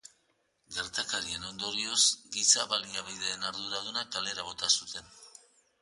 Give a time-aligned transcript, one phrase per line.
[0.77, 1.99] Gertakarien ondorioa,
[2.39, 5.19] giza baliabideen arduraduna kalera bota zuten.